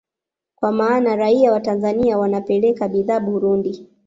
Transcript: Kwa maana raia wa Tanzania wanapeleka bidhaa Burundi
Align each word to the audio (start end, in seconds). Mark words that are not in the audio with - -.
Kwa 0.55 0.71
maana 0.71 1.15
raia 1.15 1.51
wa 1.51 1.59
Tanzania 1.59 2.17
wanapeleka 2.17 2.87
bidhaa 2.87 3.19
Burundi 3.19 3.87